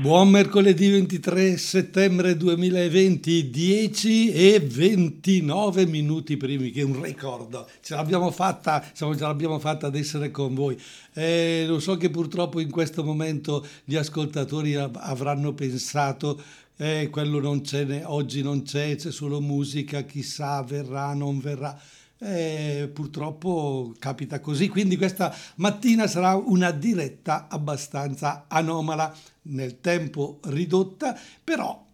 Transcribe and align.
Buon 0.00 0.28
mercoledì 0.28 0.90
23 0.90 1.56
settembre 1.56 2.36
2020, 2.36 3.50
10 3.50 4.32
e 4.32 4.60
29 4.60 5.86
minuti 5.86 6.36
primi, 6.36 6.70
che 6.70 6.82
è 6.82 6.84
un 6.84 7.02
ricordo. 7.02 7.66
Ce 7.80 7.96
l'abbiamo 7.96 8.30
fatta, 8.30 8.84
insomma, 8.88 9.16
ce 9.16 9.22
l'abbiamo 9.22 9.58
fatta 9.58 9.88
ad 9.88 9.96
essere 9.96 10.30
con 10.30 10.54
voi. 10.54 10.80
Eh, 11.14 11.64
lo 11.66 11.80
so 11.80 11.96
che 11.96 12.10
purtroppo 12.10 12.60
in 12.60 12.70
questo 12.70 13.02
momento 13.02 13.66
gli 13.82 13.96
ascoltatori 13.96 14.76
avranno 14.76 15.52
pensato 15.52 16.40
eh, 16.76 17.08
quello 17.10 17.40
non 17.40 17.62
c'è, 17.62 18.02
oggi 18.04 18.40
non 18.40 18.62
c'è, 18.62 18.94
c'è 18.94 19.10
solo 19.10 19.40
musica, 19.40 20.02
chissà 20.02 20.62
verrà, 20.62 21.12
non 21.12 21.40
verrà. 21.40 21.76
Eh, 22.20 22.90
purtroppo 22.92 23.94
capita 23.98 24.40
così, 24.40 24.68
quindi 24.68 24.96
questa 24.96 25.32
mattina 25.56 26.06
sarà 26.08 26.34
una 26.34 26.72
diretta 26.72 27.46
abbastanza 27.48 28.44
anomala, 28.48 29.14
nel 29.48 29.80
tempo 29.80 30.40
ridotta, 30.44 31.18
però 31.42 31.86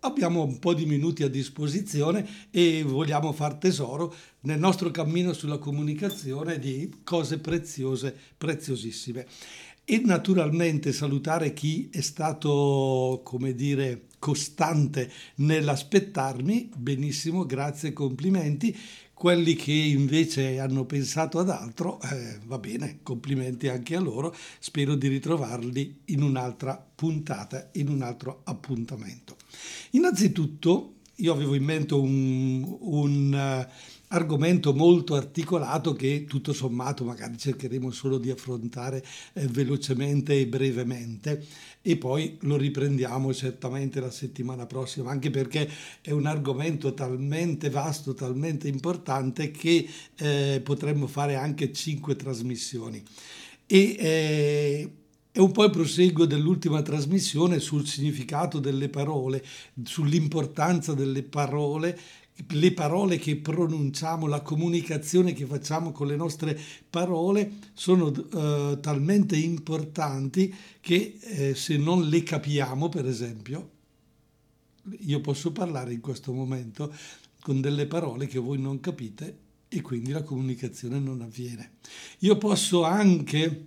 abbiamo 0.00 0.42
un 0.42 0.58
po' 0.58 0.74
di 0.74 0.86
minuti 0.86 1.22
a 1.22 1.28
disposizione 1.28 2.48
e 2.50 2.82
vogliamo 2.82 3.32
far 3.32 3.54
tesoro 3.54 4.14
nel 4.40 4.58
nostro 4.58 4.90
cammino 4.90 5.32
sulla 5.32 5.58
comunicazione 5.58 6.58
di 6.58 6.92
cose 7.04 7.38
preziose, 7.38 8.16
preziosissime. 8.36 9.26
E 9.84 10.00
naturalmente 10.04 10.92
salutare 10.92 11.52
chi 11.52 11.88
è 11.90 12.00
stato, 12.00 13.20
come 13.24 13.54
dire, 13.54 14.06
costante 14.18 15.10
nell'aspettarmi, 15.36 16.70
benissimo, 16.76 17.44
grazie, 17.44 17.92
complimenti. 17.92 18.76
Quelli 19.12 19.54
che 19.54 19.72
invece 19.72 20.60
hanno 20.60 20.84
pensato 20.84 21.40
ad 21.40 21.50
altro, 21.50 22.00
eh, 22.00 22.38
va 22.46 22.58
bene, 22.58 23.00
complimenti 23.02 23.66
anche 23.68 23.96
a 23.96 24.00
loro, 24.00 24.34
spero 24.60 24.94
di 24.94 25.08
ritrovarli 25.08 26.02
in 26.06 26.22
un'altra 26.22 26.84
puntata, 26.94 27.70
in 27.72 27.88
un 27.88 28.02
altro 28.02 28.42
appuntamento. 28.44 29.36
Innanzitutto, 29.90 30.94
io 31.16 31.32
avevo 31.32 31.54
in 31.54 31.64
mente 31.64 31.94
un, 31.94 32.78
un 32.80 33.32
uh, 33.32 33.70
argomento 34.12 34.72
molto 34.74 35.14
articolato 35.14 35.94
che 35.94 36.24
tutto 36.28 36.52
sommato 36.52 37.04
magari 37.04 37.36
cercheremo 37.36 37.90
solo 37.90 38.18
di 38.18 38.30
affrontare 38.30 39.04
eh, 39.32 39.46
velocemente 39.46 40.38
e 40.38 40.46
brevemente 40.46 41.44
e 41.82 41.96
poi 41.96 42.36
lo 42.42 42.56
riprendiamo 42.56 43.34
certamente 43.34 44.00
la 44.00 44.10
settimana 44.10 44.66
prossima, 44.66 45.10
anche 45.10 45.30
perché 45.30 45.68
è 46.00 46.12
un 46.12 46.26
argomento 46.26 46.94
talmente 46.94 47.70
vasto, 47.70 48.14
talmente 48.14 48.68
importante 48.68 49.50
che 49.50 49.88
eh, 50.16 50.60
potremmo 50.62 51.06
fare 51.06 51.34
anche 51.34 51.72
cinque 51.72 52.14
trasmissioni. 52.14 53.02
E, 53.66 53.96
eh, 53.98 54.90
è 55.32 55.38
un 55.38 55.50
po' 55.50 55.64
il 55.64 55.70
proseguo 55.70 56.26
dell'ultima 56.26 56.82
trasmissione 56.82 57.58
sul 57.58 57.86
significato 57.86 58.58
delle 58.58 58.90
parole, 58.90 59.42
sull'importanza 59.82 60.92
delle 60.92 61.22
parole 61.22 61.98
le 62.48 62.72
parole 62.72 63.18
che 63.18 63.36
pronunciamo, 63.36 64.26
la 64.26 64.40
comunicazione 64.40 65.32
che 65.32 65.46
facciamo 65.46 65.92
con 65.92 66.06
le 66.06 66.16
nostre 66.16 66.58
parole 66.88 67.52
sono 67.72 68.06
uh, 68.06 68.80
talmente 68.80 69.36
importanti 69.36 70.54
che 70.80 71.18
eh, 71.20 71.54
se 71.54 71.76
non 71.76 72.08
le 72.08 72.22
capiamo, 72.22 72.88
per 72.88 73.06
esempio, 73.06 73.70
io 75.00 75.20
posso 75.20 75.52
parlare 75.52 75.92
in 75.92 76.00
questo 76.00 76.32
momento 76.32 76.92
con 77.40 77.60
delle 77.60 77.86
parole 77.86 78.26
che 78.26 78.38
voi 78.38 78.58
non 78.58 78.80
capite 78.80 79.38
e 79.68 79.80
quindi 79.80 80.10
la 80.10 80.22
comunicazione 80.22 80.98
non 80.98 81.22
avviene. 81.22 81.72
Io 82.20 82.36
posso 82.36 82.82
anche 82.84 83.66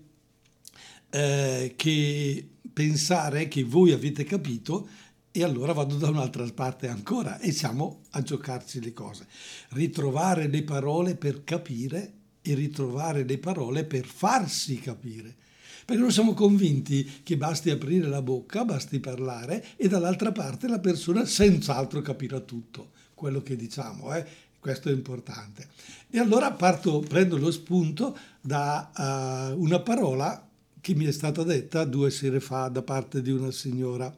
eh, 1.10 1.74
che 1.76 2.48
pensare 2.72 3.48
che 3.48 3.64
voi 3.64 3.92
avete 3.92 4.24
capito 4.24 4.88
e 5.38 5.44
allora 5.44 5.74
vado 5.74 5.98
da 5.98 6.08
un'altra 6.08 6.46
parte 6.54 6.88
ancora 6.88 7.40
e 7.40 7.52
siamo 7.52 8.04
a 8.12 8.22
giocarci 8.22 8.82
le 8.82 8.94
cose. 8.94 9.28
Ritrovare 9.72 10.48
le 10.48 10.64
parole 10.64 11.16
per 11.16 11.44
capire 11.44 12.14
e 12.42 12.54
ritrovare 12.54 13.26
le 13.26 13.38
parole 13.38 13.84
per 13.84 14.06
farsi 14.06 14.80
capire. 14.80 15.36
Perché 15.84 16.02
noi 16.02 16.14
siamo 16.14 16.34
convinti 16.34 17.20
che 17.22 17.36
basti 17.36 17.70
aprire 17.70 18.08
la 18.08 18.22
bocca, 18.22 18.64
basti 18.64 19.02
parlare 19.02 19.66
e 19.76 19.90
dall'altra 19.90 20.32
parte 20.32 20.70
la 20.70 20.80
persona 20.80 21.26
senz'altro 21.26 22.02
capirà 22.02 22.40
tutto 22.40 22.92
quello 23.14 23.42
che 23.42 23.58
diciamo. 23.58 24.16
Eh? 24.16 24.26
Questo 24.58 24.88
è 24.88 24.94
importante. 24.94 25.68
E 26.12 26.18
allora 26.18 26.54
parto, 26.54 27.00
prendo 27.02 27.38
lo 27.38 27.52
spunto 27.52 28.18
da 28.40 29.52
uh, 29.52 29.62
una 29.62 29.82
parola 29.82 30.48
che 30.80 30.96
mi 30.96 31.04
è 31.04 31.12
stata 31.12 31.44
detta 31.44 31.84
due 31.84 32.10
sere 32.10 32.40
fa 32.40 32.70
da 32.70 32.84
parte 32.84 33.22
di 33.22 33.32
una 33.32 33.52
signora 33.52 34.16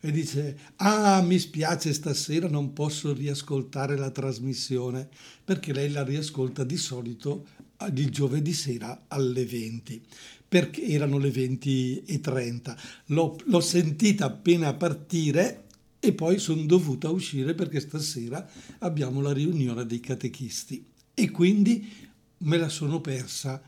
e 0.00 0.10
dice 0.10 0.58
ah 0.76 1.20
mi 1.22 1.38
spiace 1.38 1.92
stasera 1.92 2.48
non 2.48 2.72
posso 2.72 3.12
riascoltare 3.12 3.96
la 3.96 4.10
trasmissione 4.10 5.08
perché 5.44 5.72
lei 5.72 5.90
la 5.90 6.04
riascolta 6.04 6.64
di 6.64 6.76
solito 6.76 7.46
il 7.94 8.10
giovedì 8.10 8.52
sera 8.52 9.04
alle 9.08 9.44
20 9.44 10.02
perché 10.48 10.86
erano 10.86 11.18
le 11.18 11.30
20 11.30 12.04
e 12.04 12.20
30 12.20 12.76
l'ho, 13.06 13.36
l'ho 13.44 13.60
sentita 13.60 14.26
appena 14.26 14.72
partire 14.74 15.64
e 16.00 16.14
poi 16.14 16.38
sono 16.38 16.62
dovuta 16.62 17.10
uscire 17.10 17.54
perché 17.54 17.78
stasera 17.78 18.48
abbiamo 18.78 19.20
la 19.20 19.32
riunione 19.32 19.84
dei 19.84 20.00
catechisti 20.00 20.84
e 21.12 21.30
quindi 21.30 22.08
me 22.38 22.56
la 22.56 22.68
sono 22.68 23.00
persa. 23.00 23.62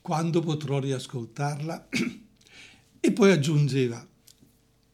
Quando 0.00 0.40
potrò 0.40 0.78
riascoltarla? 0.78 1.88
E 3.00 3.12
poi 3.12 3.30
aggiungeva 3.30 4.04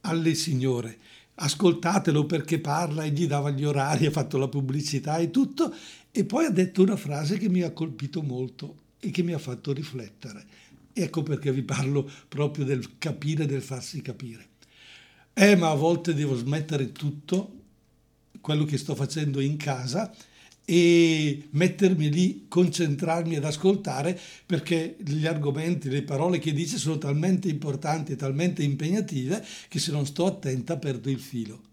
alle 0.05 0.35
signore 0.35 0.99
ascoltatelo 1.37 2.27
perché 2.27 2.61
parla 2.61 3.05
e 3.05 3.11
gli 3.11 3.27
dava 3.27 3.51
gli 3.51 3.65
orari, 3.65 4.07
ha 4.07 4.11
fatto 4.11 4.39
la 4.39 4.49
pubblicità 4.49 5.19
e 5.19 5.31
tutto, 5.31 5.75
e 6.11 6.25
poi 6.25 6.47
ha 6.47 6.51
detto 6.51 6.83
una 6.83 6.97
frase 6.97 7.39
che 7.39 7.49
mi 7.49 7.63
ha 7.63 7.73
colpito 7.73 8.23
molto 8.23 8.83
e 9.01 9.11
che 9.11 9.23
mi 9.23 9.33
ha 9.33 9.39
fatto 9.39 9.73
riflettere. 9.73 10.47
Ecco 10.93 11.23
perché 11.23 11.51
vi 11.53 11.63
parlo 11.63 12.09
proprio 12.29 12.65
del 12.65 12.99
capire, 12.99 13.47
del 13.47 13.63
farsi 13.63 14.01
capire. 14.01 14.51
Eh, 15.33 15.57
ma 15.57 15.71
a 15.71 15.75
volte 15.75 16.15
devo 16.15 16.37
smettere 16.37 16.93
tutto 16.93 17.63
quello 18.41 18.65
che 18.65 18.79
sto 18.79 18.95
facendo 18.95 19.41
in 19.41 19.57
casa 19.57 20.15
e 20.65 21.49
mettermi 21.51 22.11
lì, 22.11 22.47
concentrarmi 22.49 23.37
ad 23.37 23.45
ascoltare 23.45 24.19
perché 24.47 24.97
gli 24.99 25.27
argomenti, 25.27 25.89
le 25.89 26.03
parole 26.03 26.39
che 26.39 26.53
dice 26.53 26.79
sono 26.79 26.99
talmente 26.99 27.49
importanti 27.49 28.13
e 28.13 28.17
talmente 28.17 28.63
impegnative 28.63 29.45
che 29.69 29.79
se 29.79 29.93
non 29.93 30.07
sto 30.07 30.27
attenta 30.27 30.77
perdo 30.79 31.11
il 31.11 31.21
filo. 31.21 31.73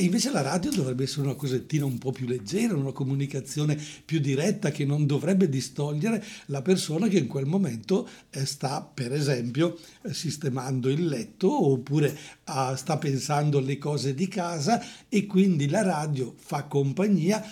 E 0.00 0.04
invece 0.04 0.30
la 0.30 0.40
radio 0.40 0.70
dovrebbe 0.70 1.02
essere 1.02 1.26
una 1.26 1.34
cosettina 1.34 1.84
un 1.84 1.98
po' 1.98 2.10
più 2.10 2.26
leggera, 2.26 2.74
una 2.74 2.90
comunicazione 2.90 3.78
più 4.02 4.18
diretta 4.18 4.70
che 4.70 4.86
non 4.86 5.04
dovrebbe 5.04 5.46
distogliere 5.46 6.24
la 6.46 6.62
persona 6.62 7.06
che 7.06 7.18
in 7.18 7.26
quel 7.26 7.44
momento 7.44 8.08
eh, 8.30 8.46
sta, 8.46 8.80
per 8.80 9.12
esempio, 9.12 9.78
eh, 10.02 10.14
sistemando 10.14 10.88
il 10.88 11.06
letto 11.06 11.70
oppure 11.70 12.16
ah, 12.44 12.74
sta 12.76 12.96
pensando 12.96 13.58
alle 13.58 13.76
cose 13.76 14.14
di 14.14 14.26
casa 14.26 14.82
e 15.06 15.26
quindi 15.26 15.68
la 15.68 15.82
radio 15.82 16.32
fa 16.34 16.64
compagnia 16.64 17.44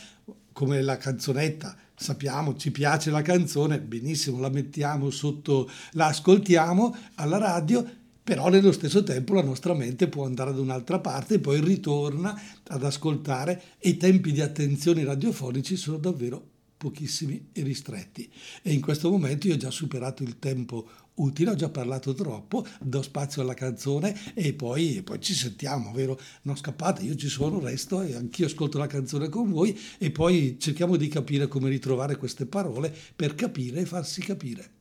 come 0.58 0.82
la 0.82 0.96
canzonetta, 0.96 1.76
sappiamo, 1.94 2.56
ci 2.56 2.72
piace 2.72 3.12
la 3.12 3.22
canzone, 3.22 3.78
benissimo, 3.78 4.40
la 4.40 4.48
mettiamo 4.48 5.08
sotto, 5.08 5.70
la 5.92 6.06
ascoltiamo 6.06 6.96
alla 7.14 7.38
radio, 7.38 7.88
però 8.24 8.48
nello 8.48 8.72
stesso 8.72 9.04
tempo 9.04 9.34
la 9.34 9.44
nostra 9.44 9.72
mente 9.72 10.08
può 10.08 10.24
andare 10.24 10.52
da 10.52 10.60
un'altra 10.60 10.98
parte 10.98 11.34
e 11.34 11.38
poi 11.38 11.60
ritorna 11.60 12.36
ad 12.66 12.82
ascoltare 12.82 13.62
e 13.78 13.90
i 13.90 13.96
tempi 13.98 14.32
di 14.32 14.40
attenzione 14.40 15.04
radiofonici 15.04 15.76
sono 15.76 15.98
davvero 15.98 16.57
pochissimi 16.78 17.48
e 17.52 17.62
ristretti. 17.62 18.30
E 18.62 18.72
in 18.72 18.80
questo 18.80 19.10
momento 19.10 19.46
io 19.48 19.54
ho 19.54 19.58
già 19.58 19.70
superato 19.70 20.22
il 20.22 20.38
tempo 20.38 20.88
utile, 21.14 21.50
ho 21.50 21.54
già 21.54 21.68
parlato 21.68 22.14
troppo, 22.14 22.64
do 22.80 23.02
spazio 23.02 23.42
alla 23.42 23.54
canzone 23.54 24.34
e 24.34 24.54
poi, 24.54 24.98
e 24.98 25.02
poi 25.02 25.20
ci 25.20 25.34
sentiamo, 25.34 25.92
vero? 25.92 26.18
Non 26.42 26.56
scappate, 26.56 27.02
io 27.02 27.16
ci 27.16 27.28
sono, 27.28 27.60
resto 27.60 28.00
e 28.02 28.14
anch'io 28.14 28.46
ascolto 28.46 28.78
la 28.78 28.86
canzone 28.86 29.28
con 29.28 29.50
voi 29.50 29.78
e 29.98 30.10
poi 30.10 30.56
cerchiamo 30.58 30.96
di 30.96 31.08
capire 31.08 31.48
come 31.48 31.68
ritrovare 31.68 32.16
queste 32.16 32.46
parole 32.46 32.94
per 33.14 33.34
capire 33.34 33.80
e 33.80 33.86
farsi 33.86 34.20
capire. 34.20 34.77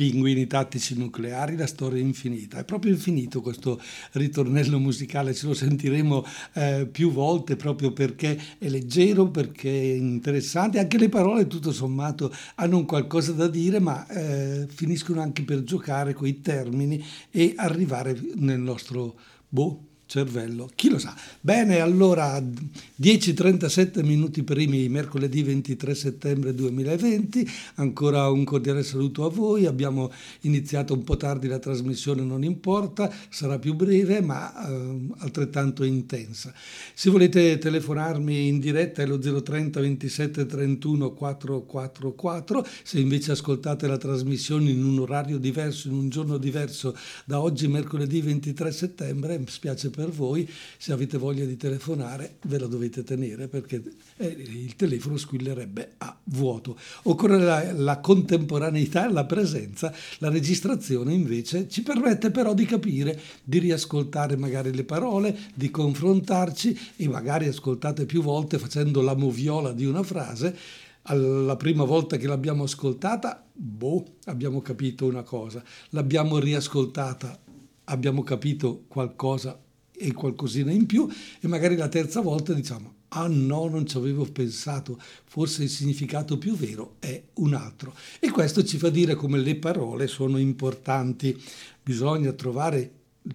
Pinguini 0.00 0.46
tattici 0.46 0.96
nucleari, 0.96 1.58
la 1.58 1.66
storia 1.66 2.00
infinita. 2.00 2.56
È 2.56 2.64
proprio 2.64 2.90
infinito 2.90 3.42
questo 3.42 3.78
ritornello 4.12 4.78
musicale, 4.78 5.34
ce 5.34 5.46
lo 5.46 5.52
sentiremo 5.52 6.24
eh, 6.54 6.88
più 6.90 7.12
volte 7.12 7.54
proprio 7.56 7.92
perché 7.92 8.40
è 8.56 8.70
leggero, 8.70 9.28
perché 9.28 9.68
è 9.68 9.94
interessante. 9.96 10.78
Anche 10.78 10.96
le 10.96 11.10
parole, 11.10 11.46
tutto 11.46 11.70
sommato, 11.70 12.34
hanno 12.54 12.86
qualcosa 12.86 13.32
da 13.32 13.46
dire, 13.46 13.78
ma 13.78 14.06
eh, 14.06 14.66
finiscono 14.70 15.20
anche 15.20 15.42
per 15.42 15.64
giocare 15.64 16.14
con 16.14 16.26
i 16.26 16.40
termini 16.40 17.04
e 17.30 17.52
arrivare 17.56 18.18
nel 18.36 18.58
nostro 18.58 19.18
boh, 19.50 19.89
cervello, 20.10 20.68
chi 20.74 20.90
lo 20.90 20.98
sa. 20.98 21.14
Bene, 21.40 21.78
allora 21.78 22.36
10.37 22.40 24.04
minuti 24.04 24.42
primi, 24.42 24.88
mercoledì 24.88 25.44
23 25.44 25.94
settembre 25.94 26.52
2020, 26.52 27.48
ancora 27.76 28.28
un 28.28 28.42
cordiale 28.42 28.82
saluto 28.82 29.24
a 29.24 29.30
voi, 29.30 29.66
abbiamo 29.66 30.10
iniziato 30.40 30.94
un 30.94 31.04
po' 31.04 31.16
tardi 31.16 31.46
la 31.46 31.60
trasmissione, 31.60 32.22
non 32.22 32.42
importa, 32.42 33.08
sarà 33.28 33.60
più 33.60 33.74
breve 33.74 34.20
ma 34.20 34.52
eh, 34.68 34.98
altrettanto 35.18 35.84
intensa. 35.84 36.52
Se 36.92 37.08
volete 37.08 37.58
telefonarmi 37.58 38.48
in 38.48 38.58
diretta 38.58 39.02
è 39.02 39.06
lo 39.06 39.16
030 39.16 39.78
27 39.78 40.44
31 40.44 41.12
444, 41.12 42.66
se 42.82 42.98
invece 42.98 43.30
ascoltate 43.30 43.86
la 43.86 43.96
trasmissione 43.96 44.70
in 44.70 44.82
un 44.82 44.98
orario 44.98 45.38
diverso, 45.38 45.86
in 45.86 45.94
un 45.94 46.08
giorno 46.08 46.36
diverso 46.36 46.96
da 47.24 47.40
oggi 47.40 47.68
mercoledì 47.68 48.20
23 48.20 48.72
settembre, 48.72 49.38
mi 49.38 49.46
spiace 49.46 49.88
per 49.90 49.98
per 50.00 50.10
voi, 50.10 50.48
se 50.78 50.92
avete 50.92 51.18
voglia 51.18 51.44
di 51.44 51.58
telefonare 51.58 52.36
ve 52.46 52.58
la 52.58 52.66
dovete 52.66 53.04
tenere 53.04 53.48
perché 53.48 53.82
eh, 54.16 54.26
il 54.26 54.74
telefono 54.76 55.18
squillerebbe 55.18 55.92
a 55.98 56.18
vuoto. 56.24 56.78
Occorre 57.02 57.38
la, 57.38 57.72
la 57.72 57.98
contemporaneità 57.98 59.06
e 59.06 59.12
la 59.12 59.26
presenza, 59.26 59.92
la 60.18 60.30
registrazione 60.30 61.12
invece 61.12 61.68
ci 61.68 61.82
permette 61.82 62.30
però 62.30 62.54
di 62.54 62.64
capire, 62.64 63.20
di 63.44 63.58
riascoltare 63.58 64.36
magari 64.36 64.74
le 64.74 64.84
parole, 64.84 65.36
di 65.54 65.70
confrontarci 65.70 66.78
e 66.96 67.06
magari 67.06 67.46
ascoltate 67.46 68.06
più 68.06 68.22
volte 68.22 68.58
facendo 68.58 69.02
la 69.02 69.14
moviola 69.14 69.72
di 69.72 69.84
una 69.84 70.02
frase 70.02 70.56
alla 71.02 71.56
prima 71.56 71.84
volta 71.84 72.16
che 72.16 72.26
l'abbiamo 72.26 72.64
ascoltata, 72.64 73.44
boh, 73.52 74.04
abbiamo 74.24 74.60
capito 74.60 75.06
una 75.06 75.22
cosa, 75.22 75.62
l'abbiamo 75.90 76.38
riascoltata, 76.38 77.38
abbiamo 77.84 78.22
capito 78.22 78.84
qualcosa 78.86 79.58
e 80.00 80.12
qualcosina 80.12 80.72
in 80.72 80.86
più 80.86 81.08
e 81.40 81.46
magari 81.46 81.76
la 81.76 81.88
terza 81.88 82.20
volta 82.20 82.52
diciamo 82.54 82.98
ah 83.12 83.26
no, 83.28 83.68
non 83.68 83.86
ci 83.86 83.96
avevo 83.96 84.24
pensato, 84.24 85.00
forse 85.24 85.64
il 85.64 85.68
significato 85.68 86.38
più 86.38 86.54
vero 86.54 86.96
è 86.98 87.20
un 87.34 87.54
altro. 87.54 87.94
E 88.20 88.30
questo 88.30 88.64
ci 88.64 88.78
fa 88.78 88.90
dire 88.90 89.14
come 89.14 89.38
le 89.38 89.56
parole 89.56 90.06
sono 90.06 90.38
importanti, 90.38 91.36
bisogna 91.82 92.32
trovare 92.32 92.90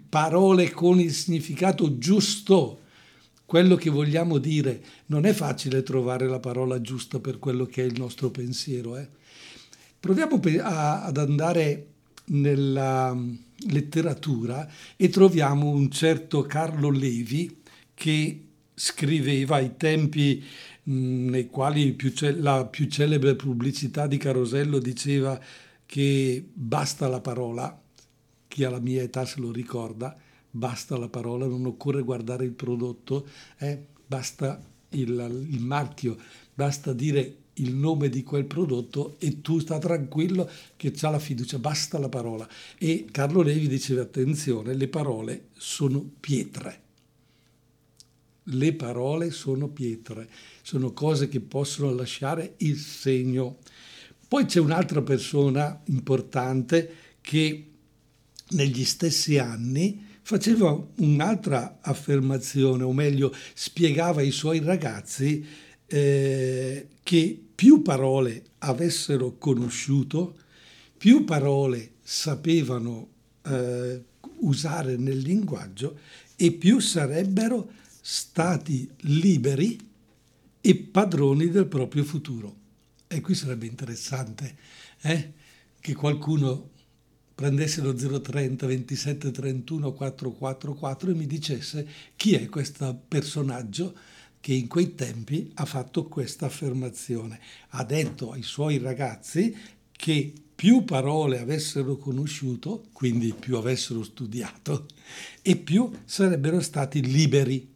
parole 0.10 0.72
con 0.72 1.00
il 1.00 1.14
significato 1.14 1.98
giusto, 1.98 2.80
quello 3.46 3.76
che 3.76 3.90
vogliamo 3.90 4.38
dire. 4.38 4.82
Non 5.08 5.26
è 5.26 5.34
facile 5.34 5.84
trovare 5.84 6.28
la 6.28 6.40
parola 6.40 6.80
giusta 6.82 7.20
per 7.20 7.38
quello 7.40 7.66
che 7.66 7.84
è 7.84 7.86
il 7.86 8.00
nostro 8.00 8.30
pensiero. 8.32 8.96
Eh? 8.98 9.08
Proviamo 10.00 10.40
ad 10.62 11.18
andare 11.18 11.88
nella 12.28 13.16
letteratura 13.70 14.70
e 14.96 15.10
troviamo 15.10 15.70
un 15.70 15.90
certo 15.92 16.44
Carlo 16.44 16.90
Levi 16.90 17.62
che 17.94 18.42
scriveva 18.74 19.56
ai 19.58 19.78
tempi 19.78 20.44
mh, 20.84 21.30
nei 21.30 21.48
quali 21.48 21.94
più 21.94 22.12
ce- 22.12 22.36
la 22.36 22.66
più 22.66 22.88
celebre 22.88 23.36
pubblicità 23.36 24.08
di 24.08 24.18
Carosello 24.18 24.80
diceva 24.80 25.40
che 25.86 26.44
basta 26.54 27.08
la 27.08 27.22
parola, 27.22 27.80
chi 28.48 28.64
ha 28.64 28.70
la 28.70 28.80
mia 28.80 29.02
età 29.02 29.26
se 29.26 29.40
lo 29.40 29.52
ricorda, 29.52 30.16
basta 30.50 30.98
la 30.98 31.10
parola, 31.10 31.46
non 31.48 31.66
occorre 31.66 32.02
guardare 32.02 32.46
il 32.46 32.52
prodotto, 32.52 33.28
eh, 33.58 33.88
basta 34.06 34.62
il, 34.90 35.48
il 35.50 35.62
marchio, 35.62 36.18
basta 36.54 36.94
dire 36.94 37.38
il 37.56 37.74
nome 37.74 38.10
di 38.10 38.24
quel 38.24 38.46
prodotto 38.46 39.16
e 39.20 39.42
tu 39.42 39.60
sta 39.60 39.78
tranquillo 39.78 40.50
che 40.76 40.92
c'ha 40.92 41.10
la 41.10 41.20
fiducia, 41.20 41.60
basta 41.60 41.98
la 42.00 42.10
parola. 42.10 42.48
E 42.78 43.06
Carlo 43.12 43.42
Levi 43.42 43.68
diceva 43.68 44.02
attenzione, 44.02 44.74
le 44.74 44.88
parole 44.88 45.50
sono 45.58 46.10
pietre. 46.20 46.82
Le 48.50 48.74
parole 48.74 49.32
sono 49.32 49.70
pietre, 49.70 50.30
sono 50.62 50.92
cose 50.92 51.28
che 51.28 51.40
possono 51.40 51.94
lasciare 51.94 52.56
il 52.58 52.78
segno. 52.78 53.58
Poi 54.28 54.46
c'è 54.46 54.60
un'altra 54.60 55.02
persona 55.02 55.82
importante 55.86 56.94
che 57.22 57.70
negli 58.50 58.84
stessi 58.84 59.38
anni 59.40 60.14
faceva 60.22 60.78
un'altra 60.98 61.80
affermazione, 61.82 62.84
o 62.84 62.94
meglio 62.94 63.34
spiegava 63.54 64.22
ai 64.22 64.32
suoi 64.32 64.60
ragazzi 64.60 65.46
eh, 65.88 66.88
che 67.04 67.45
più 67.56 67.82
parole 67.82 68.44
avessero 68.60 69.38
conosciuto, 69.38 70.38
più 70.98 71.24
parole 71.24 71.94
sapevano 72.02 73.08
eh, 73.44 74.04
usare 74.40 74.98
nel 74.98 75.20
linguaggio 75.20 75.98
e 76.36 76.52
più 76.52 76.80
sarebbero 76.80 77.72
stati 78.02 78.90
liberi 79.02 79.78
e 80.60 80.76
padroni 80.76 81.50
del 81.50 81.68
proprio 81.68 82.04
futuro. 82.04 82.64
E 83.08 83.22
qui 83.22 83.34
sarebbe 83.34 83.66
interessante 83.66 84.58
eh, 85.02 85.34
che 85.80 85.94
qualcuno 85.94 86.72
prendesse 87.36 87.82
lo 87.82 87.94
030 87.94 88.66
27 88.66 89.32
31 89.32 89.94
444 89.94 91.12
e 91.12 91.14
mi 91.14 91.28
dicesse 91.28 91.88
chi 92.16 92.34
è 92.34 92.48
questo 92.48 93.00
personaggio 93.08 93.94
che 94.46 94.54
in 94.54 94.68
quei 94.68 94.94
tempi 94.94 95.50
ha 95.56 95.66
fatto 95.66 96.04
questa 96.06 96.46
affermazione. 96.46 97.40
Ha 97.70 97.84
detto 97.84 98.32
ai 98.32 98.44
suoi 98.44 98.78
ragazzi 98.78 99.58
che 99.92 100.34
più 100.54 100.84
parole 100.84 101.40
avessero 101.40 101.98
conosciuto, 101.98 102.84
quindi 102.94 103.34
più 103.34 103.58
avessero 103.58 104.04
studiato, 104.04 104.86
e 105.42 105.56
più 105.56 105.92
sarebbero 106.06 106.62
stati 106.62 107.02
liberi 107.02 107.74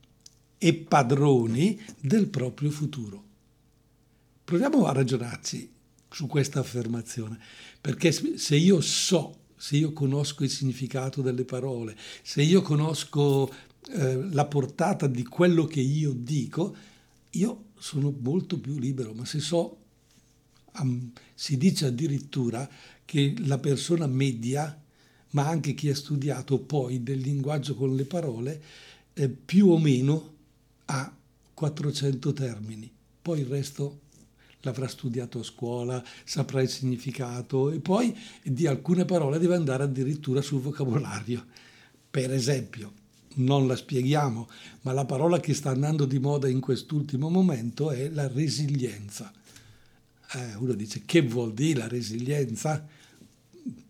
e 0.60 0.74
padroni 0.76 1.82
del 2.00 2.28
proprio 2.28 2.70
futuro. 2.70 3.24
Proviamo 4.44 4.86
a 4.86 4.94
ragionarci 4.94 5.72
su 6.08 6.28
questa 6.28 6.60
affermazione, 6.60 7.40
perché 7.82 8.12
se 8.12 8.56
io 8.56 8.80
so, 8.80 9.38
se 9.56 9.76
io 9.76 9.92
conosco 9.92 10.44
il 10.44 10.52
significato 10.52 11.24
delle 11.24 11.46
parole, 11.46 11.98
se 12.22 12.44
io 12.44 12.62
conosco 12.62 13.52
eh, 13.88 14.30
la 14.32 14.46
portata 14.46 15.08
di 15.08 15.24
quello 15.24 15.66
che 15.66 15.80
io 15.80 16.12
dico, 16.14 16.76
io 17.32 17.66
sono 17.78 18.14
molto 18.20 18.60
più 18.60 18.78
libero, 18.78 19.14
ma 19.14 19.26
se 19.26 19.40
so, 19.40 19.78
um, 20.80 21.12
si 21.34 21.58
dice 21.58 21.86
addirittura 21.86 22.70
che 23.06 23.34
la 23.46 23.58
persona 23.58 24.08
media, 24.08 24.80
ma 25.32 25.48
anche 25.48 25.74
chi 25.74 25.90
ha 25.90 25.96
studiato 25.96 26.60
poi 26.60 27.04
del 27.04 27.20
linguaggio 27.20 27.76
con 27.76 27.96
le 27.96 28.06
parole, 28.06 28.62
eh, 29.14 29.30
più 29.30 29.70
o 29.70 29.80
meno 29.80 30.36
ha 30.86 31.14
400 31.54 32.34
termini, 32.34 32.92
poi 33.22 33.40
il 33.40 33.46
resto 33.46 34.02
l'avrà 34.62 34.88
studiato 34.88 35.40
a 35.40 35.44
scuola, 35.44 36.04
saprà 36.24 36.62
il 36.62 36.70
significato 36.70 37.72
e 37.72 37.80
poi 37.80 38.16
di 38.44 38.68
alcune 38.68 39.06
parole 39.06 39.40
deve 39.40 39.56
andare 39.56 39.84
addirittura 39.84 40.42
sul 40.42 40.62
vocabolario. 40.62 41.46
Per 42.12 42.34
esempio, 42.34 42.92
non 43.40 43.68
la 43.68 43.76
spieghiamo, 43.76 44.48
ma 44.82 44.94
la 44.94 45.06
parola 45.06 45.40
che 45.40 45.54
sta 45.54 45.70
andando 45.70 46.06
di 46.06 46.20
moda 46.20 46.48
in 46.48 46.60
quest'ultimo 46.60 47.30
momento 47.30 47.92
è 47.92 48.10
la 48.10 48.28
resilienza. 48.28 49.32
Eh, 50.34 50.56
uno 50.56 50.74
dice 50.74 51.04
che 51.06 51.22
vuol 51.22 51.54
dire 51.54 51.80
la 51.80 51.88
resilienza? 51.88 52.88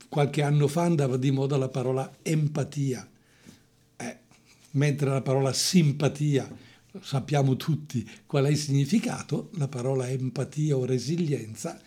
Qualche 0.08 0.41
anno 0.41 0.68
fa 0.68 0.84
andava 0.84 1.18
di 1.18 1.32
moda 1.32 1.58
la 1.58 1.70
parola 1.70 2.18
empatia, 2.22 3.08
eh, 3.98 4.18
mentre 4.72 5.10
la 5.10 5.22
parola 5.22 5.53
simpatia, 5.53 6.50
sappiamo 7.01 7.56
tutti 7.56 8.10
qual 8.25 8.46
è 8.46 8.50
il 8.50 8.58
significato, 8.58 9.51
la 9.56 9.68
parola 9.68 10.10
empatia 10.10 10.75
o 10.75 10.86
resilienza 10.86 11.79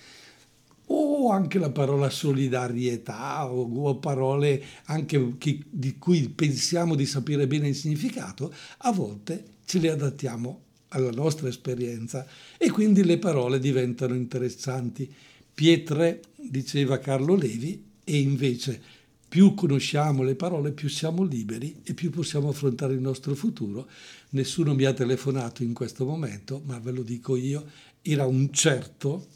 o 0.87 1.31
anche 1.31 1.59
la 1.59 1.71
parola 1.71 2.11
solidarietà 2.11 3.51
o, 3.51 3.63
o 3.63 3.97
parole 3.97 4.63
anche 4.85 5.35
che, 5.39 5.61
di 5.69 5.99
cui 5.99 6.29
pensiamo 6.29 6.95
di 6.95 7.07
sapere 7.07 7.47
bene 7.47 7.69
il 7.69 7.77
significato, 7.77 8.53
a 8.79 8.93
volte 8.93 9.45
ce 9.65 9.79
le 9.79 9.91
adattiamo 9.91 10.61
alla 10.89 11.11
nostra 11.11 11.49
esperienza 11.49 12.27
e 12.59 12.71
quindi 12.71 13.05
le 13.05 13.19
parole 13.19 13.59
diventano 13.59 14.15
interessanti. 14.15 15.13
Pietre, 15.55 16.23
diceva 16.37 16.99
Carlo 16.99 17.35
Levi, 17.35 17.91
e 18.05 18.19
invece 18.19 18.81
più 19.29 19.55
conosciamo 19.55 20.23
le 20.23 20.35
parole, 20.35 20.73
più 20.73 20.89
siamo 20.89 21.23
liberi 21.23 21.81
e 21.85 21.95
più 21.95 22.11
possiamo 22.11 22.51
affrontare 22.51 22.93
il 22.93 23.01
nostro 23.01 23.35
futuro. 23.35 23.89
Nessuno 24.31 24.75
mi 24.75 24.85
ha 24.85 24.93
telefonato 24.93 25.63
in 25.63 25.73
questo 25.73 26.05
momento, 26.05 26.61
ma 26.67 26.79
ve 26.79 26.91
lo 26.91 27.03
dico 27.03 27.37
io, 27.37 27.65
era 28.03 28.27
un 28.27 28.53
certo 28.53 29.27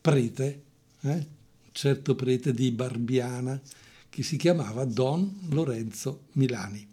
prete 0.00 0.62
eh? 1.10 1.14
un 1.14 1.72
certo 1.72 2.14
prete 2.14 2.52
di 2.52 2.70
Barbiana 2.70 3.60
che 4.08 4.22
si 4.22 4.36
chiamava 4.36 4.84
Don 4.84 5.40
Lorenzo 5.50 6.22
Milani. 6.32 6.86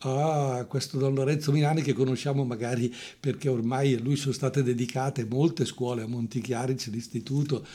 a 0.00 0.64
questo 0.68 0.98
Don 0.98 1.14
Lorenzo 1.14 1.50
Milani 1.52 1.82
che 1.82 1.92
conosciamo 1.92 2.44
magari 2.44 2.92
perché 3.18 3.48
ormai 3.48 3.94
a 3.94 4.00
lui 4.00 4.16
sono 4.16 4.32
state 4.32 4.62
dedicate 4.62 5.24
molte 5.24 5.64
scuole 5.64 6.02
a 6.02 6.06
Montichiari, 6.06 6.74
c'è 6.74 6.90
l'istituto, 6.90 7.66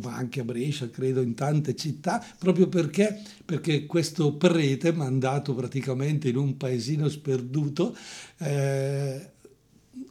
ma 0.00 0.14
anche 0.14 0.40
a 0.40 0.44
Brescia, 0.44 0.90
credo, 0.90 1.22
in 1.22 1.34
tante 1.34 1.74
città, 1.74 2.24
proprio 2.38 2.68
perché, 2.68 3.20
perché 3.44 3.86
questo 3.86 4.34
prete 4.34 4.92
mandato 4.92 5.54
praticamente 5.54 6.28
in 6.28 6.36
un 6.36 6.56
paesino 6.56 7.08
sperduto, 7.08 7.96
eh, 8.38 9.30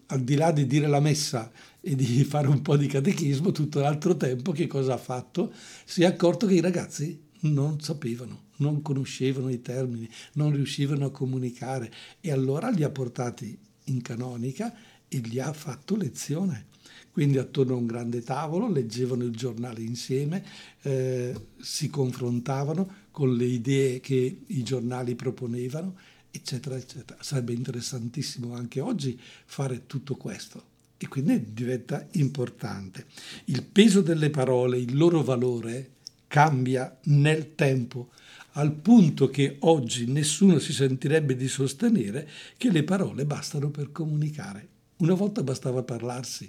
al 0.07 0.21
di 0.21 0.35
là 0.35 0.51
di 0.51 0.65
dire 0.67 0.87
la 0.87 0.99
messa 0.99 1.51
e 1.81 1.95
di 1.95 2.23
fare 2.25 2.47
un 2.47 2.61
po' 2.61 2.77
di 2.77 2.88
catechismo, 2.88 3.51
tutto 3.51 3.79
l'altro 3.79 4.15
tempo 4.15 4.51
che 4.51 4.67
cosa 4.67 4.93
ha 4.93 4.97
fatto? 4.97 5.51
Si 5.83 6.03
è 6.03 6.05
accorto 6.05 6.47
che 6.47 6.53
i 6.53 6.61
ragazzi 6.61 7.19
non 7.41 7.81
sapevano 7.81 8.50
non 8.61 8.81
conoscevano 8.81 9.50
i 9.50 9.61
termini, 9.61 10.09
non 10.33 10.53
riuscivano 10.53 11.05
a 11.05 11.11
comunicare 11.11 11.91
e 12.21 12.31
allora 12.31 12.69
li 12.69 12.83
ha 12.83 12.89
portati 12.89 13.57
in 13.85 14.01
canonica 14.01 14.73
e 15.07 15.17
gli 15.17 15.39
ha 15.39 15.51
fatto 15.51 15.97
lezione. 15.97 16.67
Quindi 17.11 17.38
attorno 17.38 17.73
a 17.73 17.77
un 17.77 17.88
grande 17.88 18.21
tavolo 18.21 18.71
leggevano 18.71 19.25
il 19.25 19.35
giornale 19.35 19.81
insieme, 19.81 20.45
eh, 20.83 21.35
si 21.59 21.89
confrontavano 21.89 23.00
con 23.11 23.35
le 23.35 23.45
idee 23.45 24.00
che 24.00 24.43
i 24.45 24.63
giornali 24.63 25.15
proponevano, 25.15 25.97
eccetera, 26.31 26.77
eccetera. 26.77 27.21
Sarebbe 27.21 27.51
interessantissimo 27.51 28.53
anche 28.53 28.79
oggi 28.79 29.19
fare 29.45 29.85
tutto 29.88 30.15
questo 30.15 30.70
e 31.03 31.08
quindi 31.08 31.51
diventa 31.51 32.08
importante. 32.12 33.08
Il 33.46 33.63
peso 33.63 34.01
delle 34.01 34.29
parole, 34.29 34.77
il 34.77 34.96
loro 34.96 35.24
valore 35.24 35.93
cambia 36.27 36.96
nel 37.05 37.55
tempo 37.55 38.10
al 38.51 38.72
punto 38.72 39.27
che 39.27 39.55
oggi 39.62 40.05
nessuno 40.05 40.60
si 40.60 40.74
sentirebbe 40.74 41.36
di 41.36 41.48
sostenere 41.48 42.29
che 42.55 42.70
le 42.70 42.84
parole 42.84 43.25
bastano 43.25 43.72
per 43.72 43.91
comunicare. 43.91 44.67
Una 44.98 45.15
volta 45.15 45.41
bastava 45.41 45.81
parlarsi, 45.81 46.48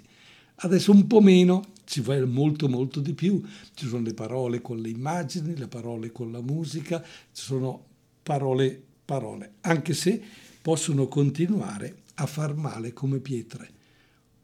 adesso 0.57 0.91
un 0.91 1.07
po' 1.07 1.19
meno, 1.19 1.63
ci 1.85 2.01
vuole 2.01 2.25
molto 2.25 2.69
molto 2.69 2.99
di 2.99 3.13
più. 3.13 3.41
Ci 3.73 3.87
sono 3.87 4.03
le 4.03 4.13
parole 4.13 4.61
con 4.61 4.77
le 4.77 4.89
immagini, 4.89 5.57
le 5.57 5.67
parole 5.67 6.11
con 6.11 6.31
la 6.31 6.41
musica, 6.41 7.01
ci 7.01 7.43
sono 7.43 7.85
parole, 8.21 8.79
parole, 9.03 9.53
anche 9.61 9.95
se 9.95 10.21
possono 10.61 11.07
continuare 11.07 12.01
a 12.15 12.27
far 12.27 12.53
male 12.53 12.93
come 12.93 13.17
pietre. 13.17 13.81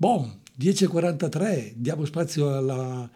Boh, 0.02 0.40
10.43, 0.58 1.74
diamo 1.76 2.06
spazio 2.06 2.56
alla 2.56 3.10